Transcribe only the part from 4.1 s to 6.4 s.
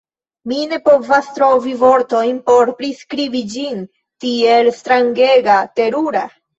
tiel strangega, terura!